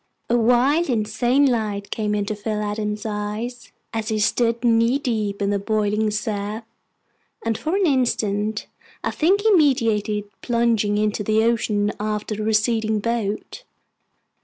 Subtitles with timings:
[0.31, 5.51] A wild, insane light came into Phil Adams's eyes, as he stood knee deep in
[5.51, 6.63] the boiling surf,
[7.45, 8.65] and for an instant
[9.03, 13.63] I think he meditated plunging into the ocean after the receding boat.